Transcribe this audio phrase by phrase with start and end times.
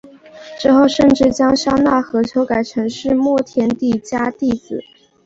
[0.59, 4.79] 之后甚至将商那和修改成是末田底迦弟子。